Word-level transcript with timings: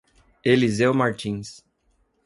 Eliseu 0.43 0.95
Martins 0.97 1.63